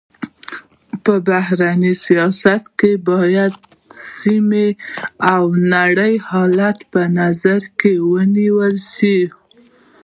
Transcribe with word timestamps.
په 1.03 1.13
بهرني 1.27 1.93
سیاست 2.05 2.63
کي 2.79 2.91
باید 3.09 3.53
سيمي 4.17 4.67
او 5.33 5.43
نړۍ 5.73 6.13
حالت 6.29 6.77
په 6.91 7.01
نظر 7.19 7.61
کي 7.79 7.93
ونیول 8.11 8.75
سي. 8.93 9.17